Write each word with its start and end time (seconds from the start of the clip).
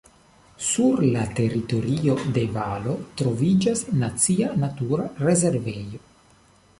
Sur 0.67 1.01
la 1.15 1.25
teritorio 1.39 2.15
de 2.37 2.45
valo 2.55 2.95
troviĝas 3.21 3.83
nacia 4.05 4.49
natura 4.65 5.07
rezervejo. 5.29 6.01